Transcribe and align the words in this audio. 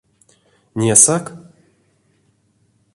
Несак? 0.79 1.25